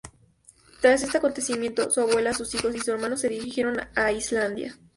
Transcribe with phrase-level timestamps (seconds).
[0.81, 4.75] Tras este acontecimiento, su abuela, sus hijos y su hermano se dirigieron a Islandia.